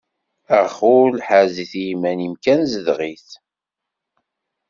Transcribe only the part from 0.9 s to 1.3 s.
ul